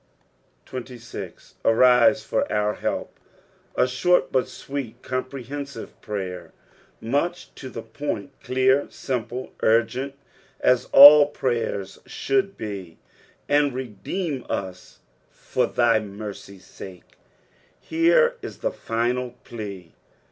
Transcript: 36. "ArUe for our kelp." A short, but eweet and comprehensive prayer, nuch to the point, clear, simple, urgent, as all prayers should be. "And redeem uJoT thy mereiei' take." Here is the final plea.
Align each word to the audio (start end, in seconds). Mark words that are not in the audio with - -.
36. 0.65 1.53
"ArUe 1.63 2.15
for 2.25 2.51
our 2.51 2.75
kelp." 2.77 3.19
A 3.75 3.87
short, 3.87 4.31
but 4.31 4.45
eweet 4.45 4.93
and 4.95 5.01
comprehensive 5.03 6.01
prayer, 6.01 6.51
nuch 6.99 7.53
to 7.53 7.69
the 7.69 7.83
point, 7.83 8.31
clear, 8.43 8.87
simple, 8.89 9.51
urgent, 9.61 10.15
as 10.59 10.85
all 10.85 11.27
prayers 11.27 11.99
should 12.07 12.57
be. 12.57 12.97
"And 13.47 13.75
redeem 13.75 14.43
uJoT 14.45 15.75
thy 15.75 15.99
mereiei' 15.99 16.77
take." 16.79 17.17
Here 17.79 18.37
is 18.41 18.57
the 18.57 18.71
final 18.71 19.35
plea. 19.43 19.93